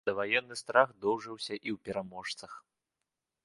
Даваенны 0.09 0.55
страх 0.61 0.89
доўжыўся 1.05 1.53
і 1.53 1.69
ў 1.75 1.77
пераможцах. 1.89 2.51